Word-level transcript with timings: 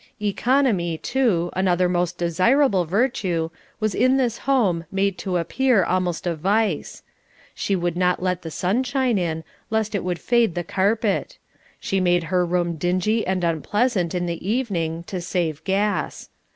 Economy, 0.19 0.97
too, 0.97 1.51
another 1.53 1.87
most 1.87 2.17
desirable 2.17 2.85
virtue, 2.85 3.51
was 3.79 3.93
in 3.93 4.17
this 4.17 4.39
home 4.49 4.83
made 4.91 5.15
to 5.19 5.37
appear 5.37 5.83
almost 5.83 6.25
a 6.25 6.33
vice. 6.35 7.03
She 7.53 7.75
would 7.75 7.95
not 7.95 8.19
let 8.19 8.41
the 8.41 8.49
sunshine 8.49 9.19
in, 9.19 9.43
lest 9.69 9.93
it 9.93 10.03
would 10.03 10.17
fade 10.17 10.55
the 10.55 10.63
carpet. 10.63 11.37
She 11.79 11.99
made 11.99 12.23
her 12.33 12.43
room 12.43 12.77
dingy 12.77 13.27
and 13.27 13.43
unpleasant 13.43 14.15
in 14.15 14.25
the 14.25 14.43
evening, 14.43 15.03
to 15.03 15.21
save 15.21 15.63
gas. 15.65 16.29